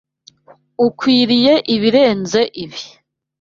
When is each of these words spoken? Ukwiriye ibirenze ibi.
Ukwiriye 0.85 1.53
ibirenze 1.75 2.41
ibi. 2.63 2.81